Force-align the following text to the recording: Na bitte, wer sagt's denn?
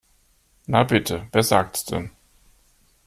Na 0.67 0.83
bitte, 0.83 1.27
wer 1.31 1.43
sagt's 1.43 1.85
denn? 1.85 2.09